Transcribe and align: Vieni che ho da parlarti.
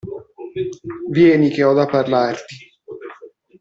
Vieni 1.11 1.51
che 1.51 1.63
ho 1.63 1.73
da 1.73 1.85
parlarti. 1.85 2.55